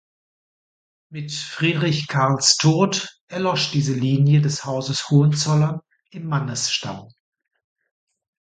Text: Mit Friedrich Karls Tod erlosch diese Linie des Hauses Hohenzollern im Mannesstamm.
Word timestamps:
Mit 1.11 1.31
Friedrich 1.31 2.07
Karls 2.07 2.55
Tod 2.57 3.19
erlosch 3.27 3.69
diese 3.69 3.93
Linie 3.93 4.41
des 4.41 4.65
Hauses 4.65 5.11
Hohenzollern 5.11 5.81
im 6.09 6.25
Mannesstamm. 6.27 7.09